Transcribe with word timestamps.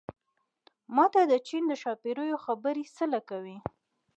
ما 0.95 1.05
ته 1.13 1.21
د 1.31 1.33
چين 1.47 1.63
د 1.67 1.73
ښاپېرو 1.81 2.41
خبرې 2.45 2.83
څه 2.95 3.03
له 3.13 3.19
کوې 3.29 3.57